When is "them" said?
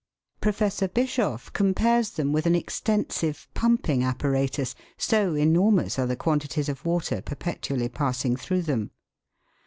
2.09-2.31, 8.63-8.89